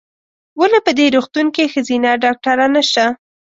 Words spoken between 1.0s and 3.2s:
روغتون کې ښځېنه ډاکټره نشته؟